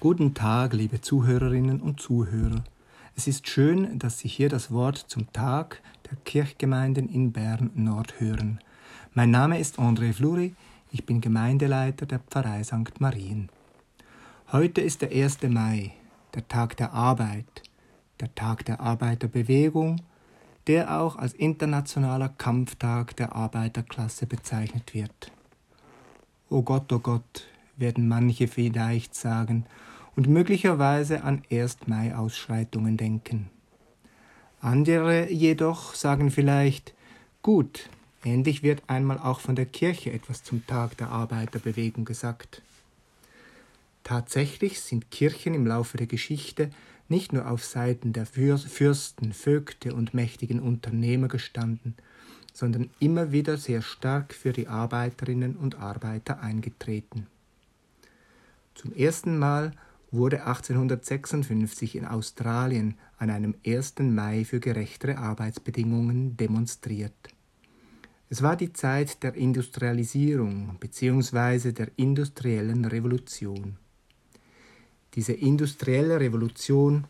Guten 0.00 0.32
Tag, 0.32 0.72
liebe 0.72 1.02
Zuhörerinnen 1.02 1.82
und 1.82 2.00
Zuhörer. 2.00 2.64
Es 3.16 3.26
ist 3.26 3.46
schön, 3.46 3.98
dass 3.98 4.18
Sie 4.18 4.28
hier 4.28 4.48
das 4.48 4.70
Wort 4.70 4.96
zum 4.96 5.30
Tag 5.34 5.82
der 6.10 6.16
Kirchgemeinden 6.24 7.06
in 7.06 7.32
Bern 7.32 7.70
Nord 7.74 8.18
hören. 8.18 8.60
Mein 9.12 9.30
Name 9.30 9.58
ist 9.58 9.78
André 9.78 10.14
Fluri, 10.14 10.54
ich 10.90 11.04
bin 11.04 11.20
Gemeindeleiter 11.20 12.06
der 12.06 12.20
Pfarrei 12.20 12.64
St. 12.64 12.98
Marien. 12.98 13.50
Heute 14.50 14.80
ist 14.80 15.02
der 15.02 15.10
1. 15.10 15.42
Mai, 15.50 15.92
der 16.34 16.48
Tag 16.48 16.78
der 16.78 16.94
Arbeit, 16.94 17.62
der 18.20 18.34
Tag 18.34 18.64
der 18.64 18.80
Arbeiterbewegung, 18.80 20.00
der 20.66 20.98
auch 20.98 21.16
als 21.16 21.34
internationaler 21.34 22.30
Kampftag 22.30 23.16
der 23.16 23.36
Arbeiterklasse 23.36 24.24
bezeichnet 24.24 24.94
wird. 24.94 25.30
O 26.48 26.56
oh 26.56 26.62
Gott, 26.62 26.90
o 26.90 26.96
oh 26.96 27.00
Gott, 27.00 27.44
werden 27.80 28.08
manche 28.08 28.46
vielleicht 28.46 29.14
sagen 29.14 29.66
und 30.16 30.28
möglicherweise 30.28 31.24
an 31.24 31.42
1. 31.50 31.86
Mai-Ausschreitungen 31.86 32.96
denken. 32.96 33.48
Andere 34.60 35.30
jedoch 35.30 35.94
sagen 35.94 36.30
vielleicht, 36.30 36.94
gut, 37.42 37.88
endlich 38.22 38.62
wird 38.62 38.82
einmal 38.88 39.18
auch 39.18 39.40
von 39.40 39.56
der 39.56 39.66
Kirche 39.66 40.12
etwas 40.12 40.44
zum 40.44 40.66
Tag 40.66 40.96
der 40.98 41.08
Arbeiterbewegung 41.08 42.04
gesagt. 42.04 42.62
Tatsächlich 44.04 44.80
sind 44.80 45.10
Kirchen 45.10 45.54
im 45.54 45.66
Laufe 45.66 45.96
der 45.96 46.06
Geschichte 46.06 46.70
nicht 47.08 47.32
nur 47.32 47.50
auf 47.50 47.64
Seiten 47.64 48.12
der 48.12 48.26
Fürsten, 48.26 49.32
Vögte 49.32 49.94
und 49.94 50.14
mächtigen 50.14 50.60
Unternehmer 50.60 51.28
gestanden, 51.28 51.94
sondern 52.52 52.90
immer 53.00 53.32
wieder 53.32 53.56
sehr 53.56 53.82
stark 53.82 54.32
für 54.32 54.52
die 54.52 54.68
Arbeiterinnen 54.68 55.56
und 55.56 55.76
Arbeiter 55.76 56.40
eingetreten. 56.40 57.26
Zum 58.80 58.94
ersten 58.94 59.38
Mal 59.38 59.72
wurde 60.10 60.46
1856 60.46 61.96
in 61.96 62.06
Australien 62.06 62.94
an 63.18 63.28
einem 63.28 63.54
1. 63.66 63.96
Mai 63.98 64.46
für 64.46 64.58
gerechtere 64.58 65.18
Arbeitsbedingungen 65.18 66.38
demonstriert. 66.38 67.12
Es 68.30 68.40
war 68.40 68.56
die 68.56 68.72
Zeit 68.72 69.22
der 69.22 69.34
Industrialisierung 69.34 70.78
bzw. 70.80 71.72
der 71.72 71.88
industriellen 71.96 72.86
Revolution. 72.86 73.76
Diese 75.12 75.34
industrielle 75.34 76.18
Revolution 76.18 77.04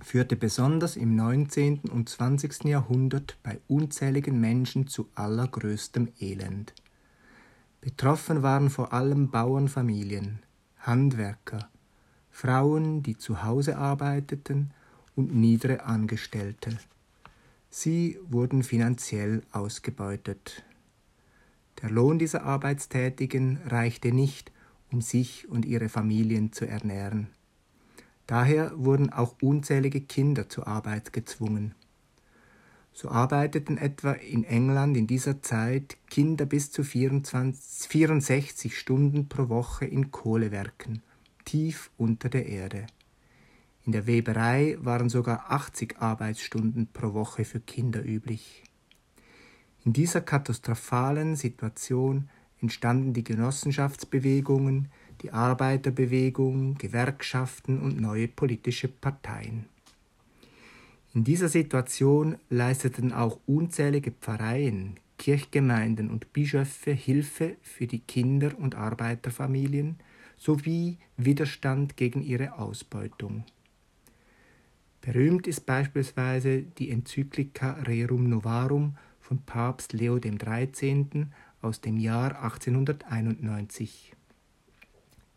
führte 0.00 0.36
besonders 0.36 0.94
im 0.96 1.16
19. 1.16 1.80
und 1.90 2.08
20. 2.08 2.62
Jahrhundert 2.66 3.38
bei 3.42 3.58
unzähligen 3.66 4.40
Menschen 4.40 4.86
zu 4.86 5.08
allergrößtem 5.16 6.12
Elend. 6.20 6.74
Betroffen 7.80 8.44
waren 8.44 8.70
vor 8.70 8.92
allem 8.92 9.32
Bauernfamilien, 9.32 10.38
Handwerker, 10.82 11.68
Frauen, 12.30 13.02
die 13.02 13.16
zu 13.16 13.44
Hause 13.44 13.78
arbeiteten 13.78 14.72
und 15.14 15.34
niedere 15.34 15.84
Angestellte. 15.84 16.76
Sie 17.70 18.18
wurden 18.28 18.62
finanziell 18.62 19.42
ausgebeutet. 19.52 20.64
Der 21.80 21.90
Lohn 21.90 22.18
dieser 22.18 22.42
Arbeitstätigen 22.42 23.58
reichte 23.66 24.12
nicht, 24.12 24.52
um 24.90 25.00
sich 25.00 25.48
und 25.48 25.64
ihre 25.64 25.88
Familien 25.88 26.52
zu 26.52 26.66
ernähren. 26.66 27.28
Daher 28.26 28.72
wurden 28.76 29.12
auch 29.12 29.36
unzählige 29.40 30.00
Kinder 30.00 30.48
zur 30.48 30.66
Arbeit 30.66 31.12
gezwungen. 31.12 31.74
So 32.92 33.08
arbeiteten 33.08 33.78
etwa 33.78 34.12
in 34.12 34.44
England 34.44 34.96
in 34.96 35.06
dieser 35.06 35.40
Zeit 35.40 35.96
Kinder 36.10 36.44
bis 36.44 36.70
zu 36.70 36.84
24, 36.84 37.88
64 37.88 38.78
Stunden 38.78 39.28
pro 39.28 39.48
Woche 39.48 39.86
in 39.86 40.10
Kohlewerken, 40.10 41.02
tief 41.44 41.90
unter 41.96 42.28
der 42.28 42.46
Erde. 42.46 42.86
In 43.84 43.92
der 43.92 44.06
Weberei 44.06 44.76
waren 44.80 45.08
sogar 45.08 45.50
80 45.50 45.98
Arbeitsstunden 45.98 46.86
pro 46.92 47.14
Woche 47.14 47.44
für 47.44 47.60
Kinder 47.60 48.04
üblich. 48.04 48.62
In 49.84 49.92
dieser 49.92 50.20
katastrophalen 50.20 51.34
Situation 51.34 52.28
entstanden 52.60 53.12
die 53.12 53.24
Genossenschaftsbewegungen, 53.24 54.88
die 55.22 55.32
Arbeiterbewegung, 55.32 56.76
Gewerkschaften 56.76 57.80
und 57.80 58.00
neue 58.00 58.28
politische 58.28 58.86
Parteien. 58.86 59.71
In 61.14 61.24
dieser 61.24 61.48
Situation 61.48 62.38
leisteten 62.48 63.12
auch 63.12 63.38
unzählige 63.46 64.12
Pfarreien, 64.12 64.94
Kirchgemeinden 65.18 66.10
und 66.10 66.32
Bischöfe 66.32 66.92
Hilfe 66.92 67.56
für 67.60 67.86
die 67.86 67.98
Kinder- 67.98 68.58
und 68.58 68.74
Arbeiterfamilien 68.74 69.96
sowie 70.38 70.96
Widerstand 71.18 71.98
gegen 71.98 72.22
ihre 72.22 72.58
Ausbeutung. 72.58 73.44
Berühmt 75.02 75.46
ist 75.46 75.66
beispielsweise 75.66 76.62
die 76.62 76.90
Enzyklika 76.90 77.72
Rerum 77.82 78.28
Novarum 78.28 78.96
von 79.20 79.38
Papst 79.42 79.92
Leo 79.92 80.18
XIII. 80.18 81.26
aus 81.60 81.80
dem 81.80 81.98
Jahr 81.98 82.42
1891. 82.42 84.14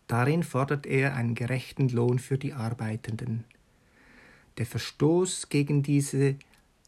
Darin 0.08 0.44
fordert 0.44 0.86
er 0.86 1.16
einen 1.16 1.36
gerechten 1.36 1.90
Lohn 1.90 2.20
für 2.20 2.38
die 2.38 2.54
Arbeitenden. 2.54 3.44
Der 4.58 4.66
Verstoß 4.66 5.50
gegen 5.50 5.84
diese 5.84 6.36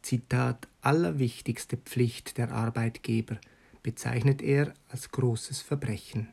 Zitat 0.02 0.68
allerwichtigste 0.82 1.78
Pflicht 1.78 2.38
der 2.38 2.52
Arbeitgeber 2.52 3.38
bezeichnet 3.84 4.42
er 4.42 4.74
als 4.90 5.12
großes 5.12 5.62
Verbrechen. 5.62 6.30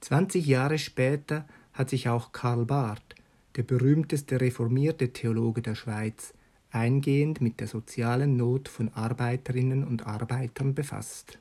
Zwanzig 0.00 0.46
Jahre 0.46 0.78
später 0.78 1.46
hat 1.72 1.90
sich 1.90 2.08
auch 2.08 2.32
Karl 2.32 2.64
Barth, 2.64 3.14
der 3.56 3.62
berühmteste 3.62 4.40
reformierte 4.40 5.12
Theologe 5.12 5.62
der 5.62 5.74
Schweiz, 5.74 6.34
eingehend 6.70 7.40
mit 7.40 7.60
der 7.60 7.68
sozialen 7.68 8.36
Not 8.36 8.68
von 8.68 8.88
Arbeiterinnen 8.94 9.84
und 9.84 10.06
Arbeitern 10.06 10.74
befasst. 10.74 11.38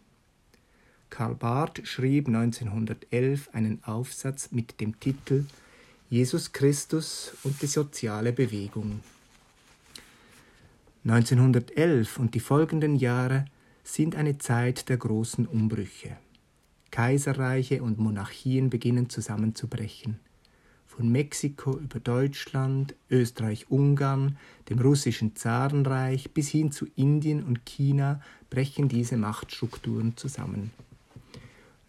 Karl 1.09 1.35
Barth 1.35 1.81
schrieb 1.87 2.27
1911 2.27 3.49
einen 3.53 3.83
Aufsatz 3.83 4.51
mit 4.51 4.79
dem 4.79 4.99
Titel 4.99 5.45
Jesus 6.11 6.51
Christus 6.51 7.31
und 7.43 7.61
die 7.61 7.67
soziale 7.67 8.33
Bewegung. 8.33 8.99
1911 11.05 12.19
und 12.19 12.35
die 12.35 12.41
folgenden 12.41 12.97
Jahre 12.97 13.45
sind 13.85 14.17
eine 14.17 14.37
Zeit 14.37 14.89
der 14.89 14.97
großen 14.97 15.45
Umbrüche. 15.45 16.17
Kaiserreiche 16.91 17.81
und 17.81 17.97
Monarchien 17.97 18.69
beginnen 18.69 19.09
zusammenzubrechen. 19.09 20.19
Von 20.85 21.09
Mexiko 21.13 21.77
über 21.77 22.01
Deutschland, 22.01 22.93
Österreich-Ungarn, 23.09 24.37
dem 24.67 24.79
russischen 24.79 25.37
Zarenreich 25.37 26.31
bis 26.31 26.49
hin 26.49 26.73
zu 26.73 26.87
Indien 26.97 27.41
und 27.41 27.65
China 27.65 28.19
brechen 28.49 28.89
diese 28.89 29.15
Machtstrukturen 29.15 30.17
zusammen. 30.17 30.71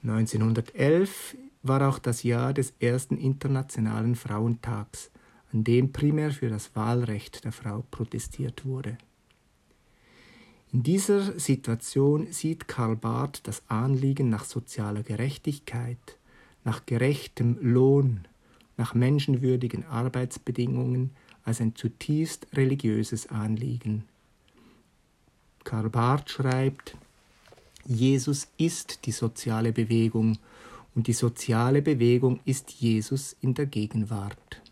1911 0.05 1.37
war 1.62 1.89
auch 1.89 1.99
das 1.99 2.23
Jahr 2.23 2.53
des 2.53 2.75
ersten 2.81 3.17
Internationalen 3.17 4.17
Frauentags, 4.17 5.11
an 5.53 5.65
dem 5.65 5.93
primär 5.93 6.33
für 6.33 6.49
das 6.49 6.75
Wahlrecht 6.75 7.45
der 7.45 7.53
Frau 7.53 7.84
protestiert 7.91 8.65
wurde. 8.65 8.99
In 10.73 10.83
dieser 10.83 11.39
Situation 11.39 12.33
sieht 12.33 12.67
Karl 12.67 12.97
Barth 12.97 13.47
das 13.47 13.62
Anliegen 13.69 14.31
nach 14.31 14.45
sozialer 14.45 15.03
Gerechtigkeit, 15.03 16.19
nach 16.65 16.87
gerechtem 16.87 17.59
Lohn, 17.61 18.27
nach 18.79 18.94
menschenwürdigen 18.94 19.84
Arbeitsbedingungen 19.84 21.11
als 21.44 21.61
ein 21.61 21.75
zutiefst 21.77 22.47
religiöses 22.55 23.29
Anliegen. 23.29 24.05
Karl 25.65 25.91
Barth 25.91 26.31
schreibt, 26.31 26.97
Jesus 27.84 28.49
ist 28.56 29.06
die 29.06 29.12
soziale 29.12 29.73
Bewegung 29.73 30.39
und 30.94 31.06
die 31.06 31.12
soziale 31.12 31.82
Bewegung 31.82 32.41
ist 32.44 32.70
Jesus 32.70 33.36
in 33.41 33.54
der 33.54 33.66
Gegenwart. 33.66 34.62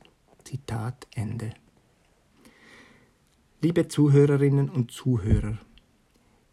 Zitat 0.44 1.06
Ende. 1.14 1.54
Liebe 3.62 3.88
Zuhörerinnen 3.88 4.68
und 4.68 4.90
Zuhörer, 4.90 5.58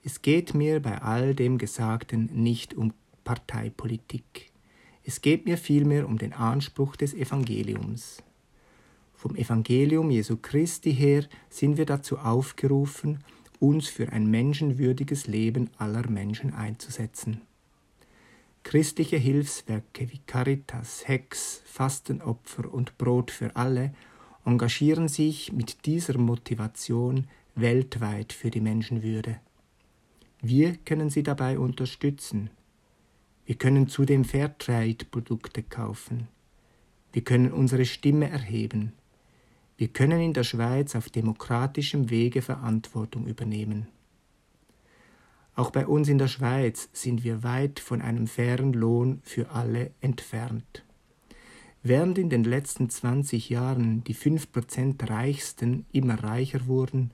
es 0.04 0.22
geht 0.22 0.54
mir 0.54 0.82
bei 0.82 1.02
all 1.02 1.36
dem 1.36 1.58
Gesagten 1.58 2.30
nicht 2.34 2.74
um 2.74 2.94
Parteipolitik. 3.24 4.52
Es 5.04 5.22
geht 5.22 5.46
mir 5.46 5.58
vielmehr 5.58 6.08
um 6.08 6.18
den 6.18 6.34
Anspruch 6.34 6.96
des 6.96 7.14
Evangeliums. 7.14 8.24
Vom 9.14 9.36
Evangelium 9.36 10.12
Jesu 10.12 10.38
Christi 10.38 10.94
her 10.94 11.26
sind 11.50 11.78
wir 11.78 11.86
dazu 11.86 12.20
aufgerufen, 12.20 13.24
uns 13.60 13.88
für 13.90 14.12
ein 14.14 14.28
menschenwürdiges 14.28 15.28
Leben 15.28 15.70
aller 15.78 16.08
Menschen 16.10 16.54
einzusetzen. 16.54 17.42
Christliche 18.68 19.16
Hilfswerke 19.16 20.12
wie 20.12 20.20
Caritas, 20.28 21.08
Hex, 21.08 21.62
Fastenopfer 21.64 22.70
und 22.74 22.98
Brot 22.98 23.32
für 23.32 23.56
alle 23.56 23.94
engagieren 24.44 25.08
sich 25.08 25.54
mit 25.54 25.86
dieser 25.86 26.18
Motivation 26.18 27.30
weltweit 27.56 28.34
für 28.34 28.52
die 28.52 28.60
Menschenwürde. 28.60 29.40
Wir 30.42 30.76
können 30.76 31.10
sie 31.10 31.24
dabei 31.24 31.58
unterstützen. 31.58 32.50
Wir 33.46 33.56
können 33.56 33.88
zudem 33.88 34.26
Fairtrade-Produkte 34.26 35.64
kaufen. 35.64 36.28
Wir 37.14 37.24
können 37.24 37.54
unsere 37.54 37.86
Stimme 37.86 38.30
erheben. 38.30 38.92
Wir 39.78 39.88
können 39.88 40.20
in 40.20 40.34
der 40.34 40.44
Schweiz 40.44 40.94
auf 40.94 41.10
demokratischem 41.10 42.10
Wege 42.10 42.42
Verantwortung 42.42 43.28
übernehmen. 43.28 43.88
Auch 45.58 45.72
bei 45.72 45.88
uns 45.88 46.08
in 46.08 46.20
der 46.20 46.28
Schweiz 46.28 46.88
sind 46.94 47.24
wir 47.24 47.42
weit 47.42 47.80
von 47.80 48.00
einem 48.04 48.28
fairen 48.28 48.74
Lohn 48.74 49.22
für 49.24 49.50
alle 49.50 49.90
entfernt. 50.02 50.86
Während 51.82 52.20
in 52.20 52.30
den 52.30 52.44
letzten 52.44 52.92
20 52.92 53.50
Jahren 53.50 54.04
die 54.04 54.14
5% 54.14 55.10
Reichsten 55.10 55.88
immer 55.92 56.24
reicher 56.24 56.68
wurden, 56.68 57.10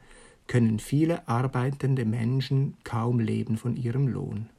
können 0.47 0.79
viele 0.79 1.25
arbeitende 1.29 2.03
Menschen 2.03 2.75
kaum 2.83 3.21
leben 3.21 3.55
von 3.55 3.77
ihrem 3.77 4.09
Lohn. 4.09 4.49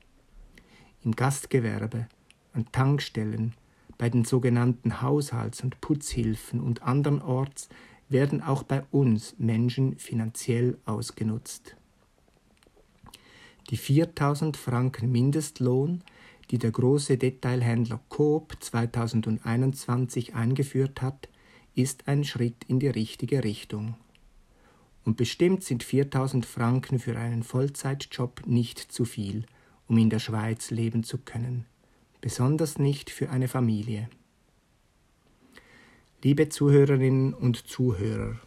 Im 1.02 1.14
Gastgewerbe, 1.14 2.08
an 2.54 2.64
Tankstellen, 2.72 3.52
bei 3.98 4.08
den 4.08 4.24
sogenannten 4.24 5.02
Haushalts- 5.02 5.62
und 5.62 5.82
Putzhilfen 5.82 6.60
und 6.60 6.82
andernorts 6.82 7.68
werden 8.08 8.40
auch 8.40 8.62
bei 8.62 8.82
uns 8.90 9.34
Menschen 9.36 9.98
finanziell 9.98 10.78
ausgenutzt. 10.86 11.76
Die 13.70 13.78
4000 13.78 14.58
Franken 14.58 15.10
Mindestlohn, 15.10 16.02
die 16.50 16.58
der 16.58 16.70
große 16.70 17.16
Detailhändler 17.16 17.98
Coop 18.10 18.56
2021 18.60 20.34
eingeführt 20.34 21.00
hat, 21.00 21.28
ist 21.74 22.06
ein 22.06 22.24
Schritt 22.24 22.64
in 22.68 22.78
die 22.78 22.88
richtige 22.88 23.42
Richtung. 23.42 23.94
Und 25.04 25.16
bestimmt 25.16 25.64
sind 25.64 25.82
4000 25.82 26.44
Franken 26.44 26.98
für 26.98 27.16
einen 27.18 27.42
Vollzeitjob 27.42 28.46
nicht 28.46 28.78
zu 28.78 29.06
viel, 29.06 29.46
um 29.88 29.96
in 29.96 30.10
der 30.10 30.18
Schweiz 30.18 30.70
leben 30.70 31.02
zu 31.02 31.18
können, 31.18 31.64
besonders 32.20 32.78
nicht 32.78 33.08
für 33.10 33.30
eine 33.30 33.48
Familie. 33.48 34.08
Liebe 36.22 36.48
Zuhörerinnen 36.48 37.34
und 37.34 37.66
Zuhörer, 37.66 38.40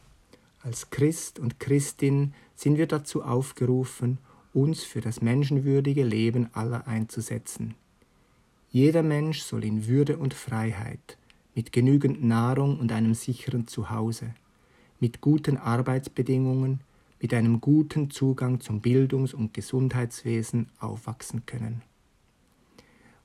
als 0.61 0.89
Christ 0.89 1.39
und 1.39 1.59
Christin 1.59 2.33
sind 2.55 2.77
wir 2.77 2.87
dazu 2.87 3.23
aufgerufen, 3.23 4.17
uns 4.57 4.83
für 4.83 5.01
das 5.01 5.21
menschenwürdige 5.21 6.03
Leben 6.03 6.49
aller 6.53 6.87
einzusetzen. 6.87 7.75
Jeder 8.71 9.03
Mensch 9.03 9.41
soll 9.41 9.63
in 9.63 9.85
Würde 9.85 10.17
und 10.17 10.33
Freiheit, 10.33 11.19
mit 11.53 11.71
genügend 11.71 12.23
Nahrung 12.23 12.79
und 12.79 12.91
einem 12.91 13.13
sicheren 13.13 13.67
Zuhause, 13.67 14.33
mit 14.99 15.21
guten 15.21 15.57
Arbeitsbedingungen, 15.57 16.81
mit 17.21 17.35
einem 17.35 17.61
guten 17.61 18.09
Zugang 18.09 18.59
zum 18.59 18.81
Bildungs- 18.81 19.35
und 19.35 19.53
Gesundheitswesen 19.53 20.69
aufwachsen 20.79 21.45
können. 21.45 21.83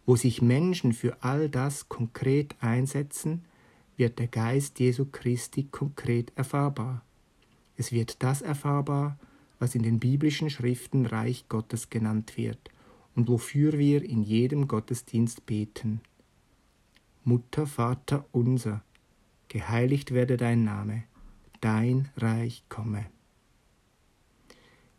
Wo 0.04 0.16
sich 0.16 0.42
Menschen 0.42 0.92
für 0.92 1.22
all 1.22 1.48
das 1.48 1.88
konkret 1.88 2.56
einsetzen, 2.60 3.46
wird 3.96 4.18
der 4.18 4.26
Geist 4.28 4.80
Jesu 4.80 5.06
Christi 5.10 5.66
konkret 5.70 6.30
erfahrbar. 6.36 7.02
Es 7.78 7.90
wird 7.90 8.22
das 8.22 8.42
erfahrbar, 8.42 9.18
was 9.62 9.76
in 9.76 9.84
den 9.84 10.00
biblischen 10.00 10.50
Schriften 10.50 11.06
Reich 11.06 11.48
Gottes 11.48 11.88
genannt 11.88 12.36
wird 12.36 12.58
und 13.14 13.28
wofür 13.28 13.78
wir 13.78 14.02
in 14.02 14.24
jedem 14.24 14.66
Gottesdienst 14.66 15.46
beten. 15.46 16.00
Mutter, 17.22 17.68
Vater 17.68 18.26
unser, 18.32 18.82
geheiligt 19.46 20.10
werde 20.10 20.36
dein 20.36 20.64
Name, 20.64 21.04
dein 21.60 22.08
Reich 22.16 22.64
komme. 22.68 23.06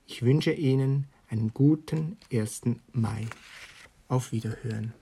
Ich 0.07 0.21
wünsche 0.21 0.54
Ihnen 0.54 1.07
einen 1.27 1.54
guten 1.54 2.15
1. 2.31 2.62
Mai. 2.94 3.27
Auf 4.07 4.31
Wiederhören. 4.31 4.94